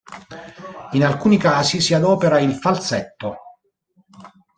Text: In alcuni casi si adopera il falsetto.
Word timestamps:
In 0.93 1.05
alcuni 1.05 1.37
casi 1.37 1.79
si 1.79 1.93
adopera 1.93 2.39
il 2.39 2.53
falsetto. 2.55 3.37